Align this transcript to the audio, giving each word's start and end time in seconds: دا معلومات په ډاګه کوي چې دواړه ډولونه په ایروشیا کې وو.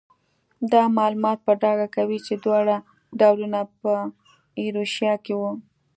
دا 0.71 0.81
معلومات 0.97 1.37
په 1.45 1.51
ډاګه 1.61 1.87
کوي 1.95 2.17
چې 2.25 2.33
دواړه 2.43 2.75
ډولونه 3.19 3.59
په 3.81 3.93
ایروشیا 4.59 5.13
کې 5.25 5.33
وو. 5.39 5.51